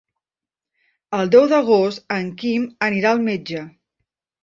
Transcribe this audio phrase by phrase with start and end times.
[1.19, 3.67] El deu d'agost en Quim anirà al metge.